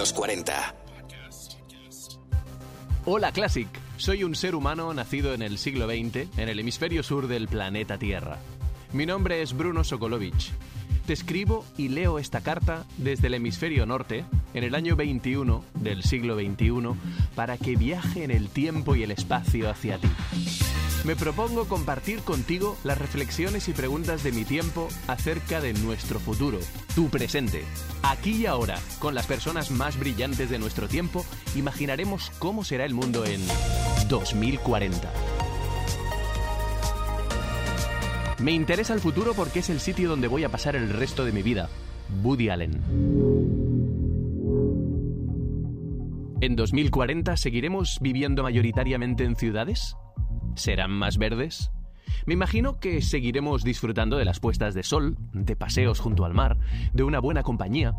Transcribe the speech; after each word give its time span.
los 0.00 0.14
40. 0.14 0.74
Hola 3.04 3.32
Classic, 3.32 3.68
soy 3.98 4.24
un 4.24 4.34
ser 4.34 4.54
humano 4.54 4.94
nacido 4.94 5.34
en 5.34 5.42
el 5.42 5.58
siglo 5.58 5.86
XX 5.86 6.38
en 6.38 6.48
el 6.48 6.58
hemisferio 6.58 7.02
sur 7.02 7.28
del 7.28 7.48
planeta 7.48 7.98
Tierra. 7.98 8.38
Mi 8.94 9.04
nombre 9.04 9.42
es 9.42 9.52
Bruno 9.52 9.84
Sokolovich. 9.84 10.52
Te 11.06 11.12
escribo 11.12 11.66
y 11.76 11.88
leo 11.88 12.18
esta 12.18 12.40
carta 12.40 12.86
desde 12.96 13.26
el 13.26 13.34
hemisferio 13.34 13.84
norte 13.84 14.24
en 14.54 14.64
el 14.64 14.74
año 14.74 14.96
21 14.96 15.62
del 15.74 16.02
siglo 16.02 16.34
XXI 16.34 16.98
para 17.34 17.58
que 17.58 17.76
viaje 17.76 18.24
en 18.24 18.30
el 18.30 18.48
tiempo 18.48 18.96
y 18.96 19.02
el 19.02 19.10
espacio 19.10 19.68
hacia 19.68 19.98
ti. 19.98 20.08
Me 21.04 21.16
propongo 21.16 21.66
compartir 21.66 22.20
contigo 22.20 22.76
las 22.84 22.98
reflexiones 22.98 23.68
y 23.68 23.72
preguntas 23.72 24.22
de 24.22 24.32
mi 24.32 24.44
tiempo 24.44 24.88
acerca 25.06 25.60
de 25.62 25.72
nuestro 25.72 26.20
futuro, 26.20 26.58
tu 26.94 27.08
presente. 27.08 27.64
Aquí 28.02 28.42
y 28.42 28.46
ahora, 28.46 28.78
con 28.98 29.14
las 29.14 29.26
personas 29.26 29.70
más 29.70 29.98
brillantes 29.98 30.50
de 30.50 30.58
nuestro 30.58 30.88
tiempo, 30.88 31.24
imaginaremos 31.56 32.30
cómo 32.38 32.64
será 32.64 32.84
el 32.84 32.92
mundo 32.92 33.24
en 33.24 33.40
2040. 34.10 35.10
Me 38.40 38.52
interesa 38.52 38.92
el 38.92 39.00
futuro 39.00 39.32
porque 39.32 39.60
es 39.60 39.70
el 39.70 39.80
sitio 39.80 40.08
donde 40.08 40.28
voy 40.28 40.44
a 40.44 40.50
pasar 40.50 40.76
el 40.76 40.90
resto 40.90 41.24
de 41.24 41.32
mi 41.32 41.42
vida. 41.42 41.70
Woody 42.22 42.50
Allen. 42.50 42.72
¿En 46.42 46.56
2040 46.56 47.36
seguiremos 47.38 47.98
viviendo 48.02 48.42
mayoritariamente 48.42 49.24
en 49.24 49.36
ciudades? 49.36 49.94
¿Serán 50.54 50.90
más 50.90 51.18
verdes? 51.18 51.70
Me 52.26 52.34
imagino 52.34 52.80
que 52.80 53.02
seguiremos 53.02 53.64
disfrutando 53.64 54.16
de 54.16 54.24
las 54.24 54.40
puestas 54.40 54.74
de 54.74 54.82
sol, 54.82 55.16
de 55.32 55.56
paseos 55.56 56.00
junto 56.00 56.24
al 56.24 56.34
mar, 56.34 56.58
de 56.92 57.02
una 57.02 57.20
buena 57.20 57.42
compañía. 57.42 57.94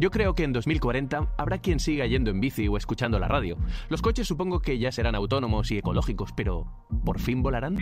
Yo 0.00 0.10
creo 0.10 0.34
que 0.34 0.44
en 0.44 0.52
2040 0.52 1.34
habrá 1.36 1.58
quien 1.58 1.78
siga 1.78 2.06
yendo 2.06 2.30
en 2.30 2.40
bici 2.40 2.66
o 2.68 2.76
escuchando 2.76 3.18
la 3.18 3.28
radio. 3.28 3.58
Los 3.88 4.02
coches 4.02 4.26
supongo 4.26 4.60
que 4.60 4.78
ya 4.78 4.90
serán 4.92 5.14
autónomos 5.14 5.70
y 5.70 5.78
ecológicos, 5.78 6.32
pero 6.32 6.66
¿por 7.04 7.20
fin 7.20 7.42
volarán? 7.42 7.76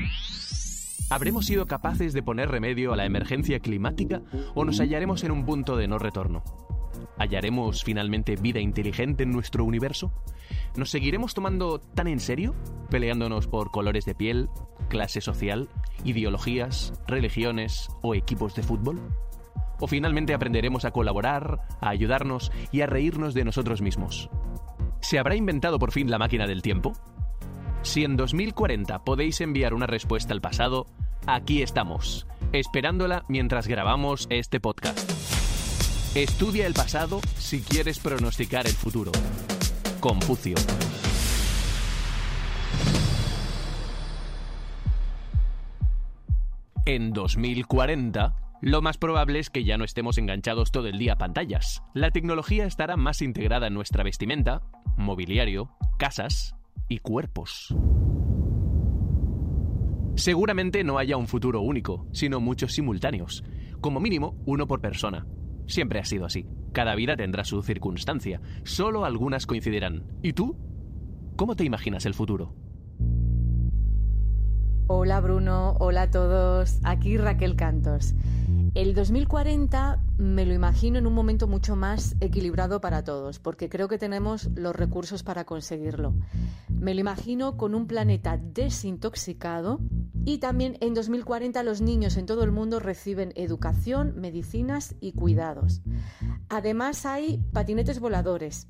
¿Habremos 1.10 1.46
sido 1.46 1.66
capaces 1.66 2.12
de 2.12 2.22
poner 2.22 2.50
remedio 2.50 2.92
a 2.92 2.96
la 2.96 3.06
emergencia 3.06 3.60
climática 3.60 4.20
o 4.54 4.64
nos 4.64 4.78
hallaremos 4.78 5.24
en 5.24 5.30
un 5.30 5.46
punto 5.46 5.76
de 5.76 5.88
no 5.88 5.98
retorno? 5.98 6.42
¿Hallaremos 7.18 7.82
finalmente 7.82 8.36
vida 8.36 8.60
inteligente 8.60 9.22
en 9.22 9.30
nuestro 9.30 9.64
universo? 9.64 10.12
¿Nos 10.76 10.90
seguiremos 10.90 11.34
tomando 11.34 11.78
tan 11.80 12.08
en 12.08 12.20
serio? 12.20 12.54
¿Peleándonos 12.90 13.46
por 13.46 13.70
colores 13.70 14.04
de 14.04 14.14
piel, 14.14 14.48
clase 14.88 15.20
social, 15.20 15.68
ideologías, 16.04 16.92
religiones 17.06 17.88
o 18.02 18.14
equipos 18.14 18.54
de 18.54 18.62
fútbol? 18.62 19.00
¿O 19.80 19.86
finalmente 19.86 20.34
aprenderemos 20.34 20.84
a 20.84 20.90
colaborar, 20.90 21.60
a 21.80 21.88
ayudarnos 21.90 22.50
y 22.72 22.80
a 22.80 22.86
reírnos 22.86 23.34
de 23.34 23.44
nosotros 23.44 23.82
mismos? 23.82 24.30
¿Se 25.00 25.18
habrá 25.18 25.36
inventado 25.36 25.78
por 25.78 25.92
fin 25.92 26.10
la 26.10 26.18
máquina 26.18 26.46
del 26.46 26.62
tiempo? 26.62 26.92
Si 27.82 28.04
en 28.04 28.16
2040 28.16 29.04
podéis 29.04 29.40
enviar 29.40 29.72
una 29.72 29.86
respuesta 29.86 30.34
al 30.34 30.40
pasado, 30.40 30.86
aquí 31.26 31.62
estamos, 31.62 32.26
esperándola 32.52 33.24
mientras 33.28 33.68
grabamos 33.68 34.26
este 34.30 34.60
podcast. 34.60 35.10
Estudia 36.14 36.66
el 36.66 36.74
pasado 36.74 37.20
si 37.36 37.60
quieres 37.60 38.00
pronosticar 38.00 38.66
el 38.66 38.72
futuro. 38.72 39.12
Confucio. 40.00 40.54
En 46.86 47.12
2040, 47.12 48.34
lo 48.62 48.80
más 48.80 48.96
probable 48.96 49.40
es 49.40 49.50
que 49.50 49.64
ya 49.64 49.76
no 49.76 49.84
estemos 49.84 50.16
enganchados 50.18 50.70
todo 50.70 50.86
el 50.86 50.98
día 50.98 51.14
a 51.14 51.18
pantallas. 51.18 51.82
La 51.94 52.10
tecnología 52.10 52.64
estará 52.64 52.96
más 52.96 53.22
integrada 53.22 53.66
en 53.66 53.74
nuestra 53.74 54.04
vestimenta, 54.04 54.62
mobiliario, 54.96 55.70
casas 55.98 56.54
y 56.88 56.98
cuerpos. 56.98 57.74
Seguramente 60.14 60.84
no 60.84 60.98
haya 60.98 61.16
un 61.16 61.26
futuro 61.26 61.60
único, 61.60 62.06
sino 62.12 62.40
muchos 62.40 62.72
simultáneos, 62.72 63.44
como 63.80 64.00
mínimo 64.00 64.36
uno 64.46 64.66
por 64.66 64.80
persona. 64.80 65.26
Siempre 65.68 66.00
ha 66.00 66.04
sido 66.04 66.24
así. 66.24 66.46
Cada 66.72 66.94
vida 66.94 67.16
tendrá 67.16 67.44
su 67.44 67.62
circunstancia. 67.62 68.40
Solo 68.64 69.04
algunas 69.04 69.46
coincidirán. 69.46 70.04
¿Y 70.22 70.32
tú? 70.32 70.56
¿Cómo 71.36 71.54
te 71.54 71.64
imaginas 71.64 72.06
el 72.06 72.14
futuro? 72.14 72.54
Hola 74.90 75.20
Bruno, 75.20 75.76
hola 75.80 76.02
a 76.04 76.10
todos. 76.10 76.78
Aquí 76.82 77.18
Raquel 77.18 77.56
Cantos. 77.56 78.14
El 78.74 78.94
2040 78.94 80.02
me 80.16 80.46
lo 80.46 80.54
imagino 80.54 80.98
en 80.98 81.06
un 81.06 81.12
momento 81.12 81.46
mucho 81.46 81.76
más 81.76 82.16
equilibrado 82.20 82.80
para 82.80 83.04
todos, 83.04 83.38
porque 83.38 83.68
creo 83.68 83.86
que 83.86 83.98
tenemos 83.98 84.48
los 84.54 84.74
recursos 84.74 85.22
para 85.22 85.44
conseguirlo. 85.44 86.14
Me 86.70 86.94
lo 86.94 87.00
imagino 87.00 87.58
con 87.58 87.74
un 87.74 87.86
planeta 87.86 88.38
desintoxicado 88.38 89.78
y 90.24 90.38
también 90.38 90.78
en 90.80 90.94
2040 90.94 91.62
los 91.64 91.82
niños 91.82 92.16
en 92.16 92.24
todo 92.24 92.42
el 92.42 92.50
mundo 92.50 92.80
reciben 92.80 93.34
educación, 93.36 94.14
medicinas 94.16 94.94
y 95.00 95.12
cuidados. 95.12 95.82
Además 96.48 97.04
hay 97.04 97.44
patinetes 97.52 98.00
voladores, 98.00 98.68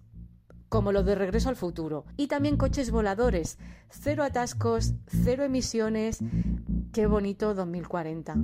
como 0.68 0.92
los 0.92 1.04
de 1.04 1.14
Regreso 1.14 1.48
al 1.48 1.56
Futuro. 1.56 2.04
Y 2.16 2.28
también 2.28 2.56
coches 2.56 2.90
voladores. 2.90 3.58
Cero 3.88 4.22
atascos, 4.22 4.94
cero 5.06 5.44
emisiones. 5.44 6.20
Qué 6.92 7.06
bonito 7.06 7.54
2040. 7.54 8.34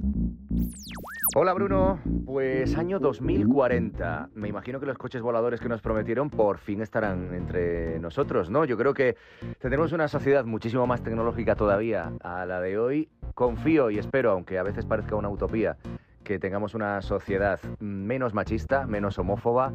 Hola 1.36 1.52
Bruno, 1.52 1.98
pues 2.26 2.76
año 2.76 3.00
2040. 3.00 4.30
Me 4.34 4.48
imagino 4.48 4.78
que 4.78 4.86
los 4.86 4.96
coches 4.96 5.20
voladores 5.20 5.60
que 5.60 5.68
nos 5.68 5.80
prometieron 5.80 6.30
por 6.30 6.58
fin 6.58 6.80
estarán 6.80 7.34
entre 7.34 7.98
nosotros, 7.98 8.50
¿no? 8.50 8.64
Yo 8.64 8.78
creo 8.78 8.94
que 8.94 9.16
tendremos 9.58 9.92
una 9.92 10.06
sociedad 10.06 10.44
muchísimo 10.44 10.86
más 10.86 11.02
tecnológica 11.02 11.56
todavía 11.56 12.12
a 12.22 12.46
la 12.46 12.60
de 12.60 12.78
hoy. 12.78 13.08
Confío 13.34 13.90
y 13.90 13.98
espero, 13.98 14.30
aunque 14.30 14.58
a 14.58 14.62
veces 14.62 14.86
parezca 14.86 15.16
una 15.16 15.28
utopía, 15.28 15.76
que 16.22 16.38
tengamos 16.38 16.74
una 16.74 17.02
sociedad 17.02 17.60
menos 17.80 18.32
machista, 18.32 18.86
menos 18.86 19.18
homófoba, 19.18 19.74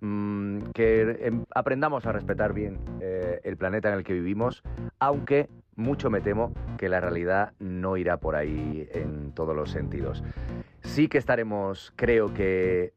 Mm, 0.00 0.70
que 0.72 1.18
em, 1.20 1.44
aprendamos 1.54 2.06
a 2.06 2.12
respetar 2.12 2.54
bien 2.54 2.78
eh, 3.00 3.40
el 3.44 3.56
planeta 3.56 3.90
en 3.90 3.96
el 3.96 4.04
que 4.04 4.14
vivimos, 4.14 4.62
aunque 4.98 5.50
mucho 5.76 6.10
me 6.10 6.20
temo 6.20 6.52
que 6.78 6.88
la 6.88 7.00
realidad 7.00 7.52
no 7.58 7.96
irá 7.96 8.16
por 8.18 8.34
ahí 8.34 8.88
en 8.92 9.32
todos 9.32 9.54
los 9.54 9.70
sentidos. 9.70 10.22
Sí 10.80 11.08
que 11.08 11.18
estaremos, 11.18 11.92
creo 11.96 12.32
que, 12.32 12.94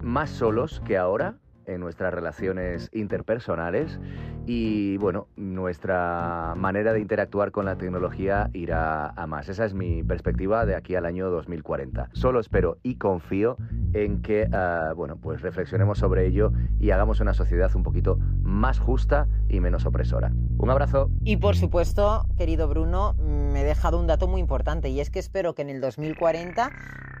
más 0.00 0.30
solos 0.30 0.80
que 0.84 0.96
ahora, 0.96 1.36
en 1.66 1.80
nuestras 1.80 2.12
relaciones 2.12 2.90
interpersonales 2.92 4.00
y 4.46 4.96
bueno, 4.98 5.28
nuestra 5.36 6.54
manera 6.56 6.92
de 6.92 7.00
interactuar 7.00 7.50
con 7.50 7.64
la 7.64 7.76
tecnología 7.76 8.50
irá 8.52 9.08
a 9.08 9.26
más. 9.26 9.48
Esa 9.48 9.64
es 9.64 9.74
mi 9.74 10.02
perspectiva 10.02 10.66
de 10.66 10.74
aquí 10.74 10.94
al 10.94 11.06
año 11.06 11.30
2040. 11.30 12.10
Solo 12.12 12.40
espero 12.40 12.78
y 12.82 12.96
confío 12.96 13.56
en 13.92 14.22
que 14.22 14.48
ah, 14.52 14.92
bueno, 14.96 15.16
pues 15.16 15.40
reflexionemos 15.42 15.98
sobre 15.98 16.26
ello 16.26 16.52
y 16.78 16.90
hagamos 16.90 17.20
una 17.20 17.34
sociedad 17.34 17.74
un 17.74 17.82
poquito 17.82 18.18
más 18.42 18.78
justa 18.78 19.28
y 19.48 19.60
menos 19.60 19.86
opresora. 19.86 20.32
Un 20.58 20.70
abrazo. 20.70 21.10
Y 21.24 21.36
por 21.36 21.56
supuesto, 21.56 22.26
querido 22.36 22.68
Bruno, 22.68 23.14
me 23.14 23.62
he 23.62 23.64
dejado 23.64 23.98
un 23.98 24.06
dato 24.06 24.28
muy 24.28 24.40
importante 24.40 24.88
y 24.88 25.00
es 25.00 25.10
que 25.10 25.18
espero 25.18 25.54
que 25.54 25.62
en 25.62 25.70
el 25.70 25.80
2040, 25.80 26.70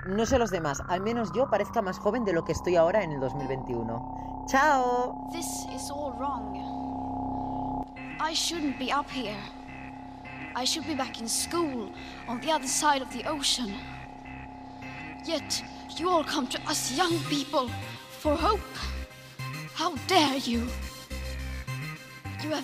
no 0.06 0.26
sé 0.26 0.38
los 0.38 0.50
demás, 0.50 0.82
al 0.88 1.00
menos 1.00 1.32
yo 1.32 1.48
parezca 1.48 1.82
más 1.82 1.98
joven 1.98 2.24
de 2.24 2.32
lo 2.32 2.44
que 2.44 2.52
estoy 2.52 2.76
ahora 2.76 3.02
en 3.02 3.12
el 3.12 3.20
2021. 3.20 4.44
Ciao. 4.46 5.28
This 5.32 5.66
is 5.74 5.90
all 5.90 6.12
wrong. 6.18 6.54
I 8.20 8.34
shouldn't 8.34 8.78
be 8.78 8.92
up 8.92 9.08
here. 9.10 9.36
I 10.56 10.64
should 10.64 10.86
be 10.86 10.94
back 10.94 11.20
in 11.20 11.28
school 11.28 11.90
on 12.28 12.40
the 12.40 12.52
other 12.52 12.68
side 12.68 13.02
of 13.02 13.10
the 13.10 13.28
ocean. 13.28 13.74
Yet 15.24 15.64
you 15.96 16.08
all 16.08 16.24
come 16.24 16.46
to 16.48 16.58
us 16.68 16.96
young 16.96 17.18
people 17.30 17.70
for 18.20 18.36
hope. 18.36 18.60
How 19.74 19.94
dare 20.06 20.36
you? 20.36 20.68
You. 22.44 22.54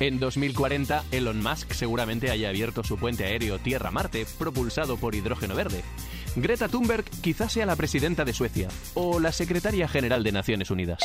En 0.00 0.18
2040, 0.18 1.04
Elon 1.12 1.42
Musk 1.42 1.72
seguramente 1.72 2.30
haya 2.30 2.48
abierto 2.48 2.82
su 2.82 2.98
puente 2.98 3.24
aéreo 3.24 3.58
Tierra-Marte 3.58 4.26
propulsado 4.38 4.96
por 4.96 5.14
hidrógeno 5.14 5.54
verde. 5.54 5.82
Greta 6.36 6.68
Thunberg 6.68 7.04
quizás 7.22 7.52
sea 7.52 7.66
la 7.66 7.76
presidenta 7.76 8.24
de 8.24 8.32
Suecia 8.32 8.68
o 8.94 9.20
la 9.20 9.32
secretaria 9.32 9.88
general 9.88 10.24
de 10.24 10.32
Naciones 10.32 10.70
Unidas. 10.70 11.00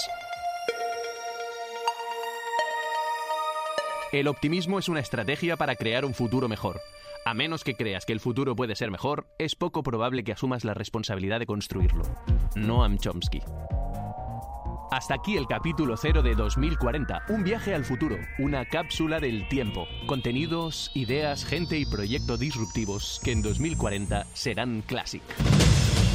El 4.12 4.27
optimismo 4.27 4.80
es 4.80 4.89
una 4.89 5.01
estrategia 5.01 5.56
para 5.56 5.75
crear 5.75 6.04
un 6.04 6.16
futuro 6.16 6.48
mejor. 6.48 6.81
A 7.25 7.33
menos 7.33 7.63
que 7.63 7.75
creas 7.75 8.06
que 8.06 8.13
el 8.13 8.19
futuro 8.19 8.56
puede 8.56 8.75
ser 8.75 8.89
mejor, 8.89 9.27
es 9.38 9.56
poco 9.56 9.83
probable 9.83 10.24
que 10.24 10.31
asumas 10.31 10.63
la 10.63 10.74
responsabilidad 10.74 11.39
de 11.39 11.45
construirlo. 11.45 12.04
Noam 12.56 12.98
Chomsky. 12.98 13.42
Hasta 14.91 15.13
aquí 15.13 15.38
el 15.38 15.45
capítulo 15.45 15.95
0 15.97 16.24
de 16.24 16.33
2040, 16.33 17.25
un 17.30 17.44
viaje 17.44 17.75
al 17.75 17.86
futuro, 17.86 18.18
una 18.39 18.65
cápsula 18.65 19.19
del 19.19 19.47
tiempo, 19.47 19.88
contenidos, 20.07 20.89
ideas, 20.95 21.45
gente 21.45 21.77
y 21.77 21.86
proyectos 21.86 22.39
disruptivos 22.39 23.21
que 23.24 23.31
en 23.31 23.44
2040 23.44 24.25
serán 24.33 24.81
clásico. 24.81 25.25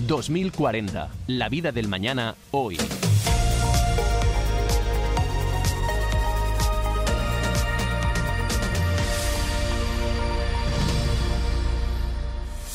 2040. 0.06 1.08
La 1.28 1.48
vida 1.48 1.70
del 1.70 1.86
mañana 1.86 2.34
hoy. 2.50 2.76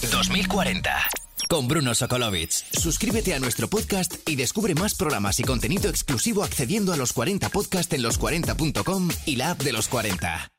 ...2040... 0.02 1.19
Con 1.50 1.68
Bruno 1.68 1.96
Sokolovic. 1.96 2.51
Suscríbete 2.51 3.34
a 3.34 3.40
nuestro 3.40 3.68
podcast 3.68 4.13
y 4.30 4.36
descubre 4.36 4.75
más 4.75 4.94
programas 4.94 5.40
y 5.40 5.44
contenido 5.44 5.90
exclusivo 5.90 6.44
accediendo 6.44 6.94
a 6.94 6.98
los 6.98 7.12
40 7.12 7.50
podcast 7.50 7.92
en 7.94 8.04
los40.com 8.04 9.10
y 9.25 9.36
la 9.36 9.51
app 9.51 9.63
de 9.63 9.74
los 9.74 9.88
40. 9.88 10.59